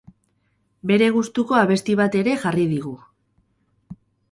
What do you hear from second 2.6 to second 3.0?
digu.